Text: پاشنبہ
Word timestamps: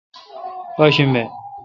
پاشنبہ 0.77 1.23